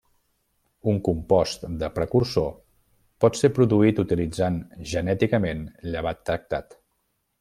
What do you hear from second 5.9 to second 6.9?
llevat tractat.